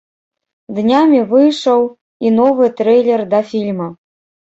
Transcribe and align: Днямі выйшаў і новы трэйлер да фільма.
Днямі 0.77 1.19
выйшаў 1.35 1.81
і 2.29 2.35
новы 2.41 2.73
трэйлер 2.83 3.21
да 3.39 3.47
фільма. 3.55 3.97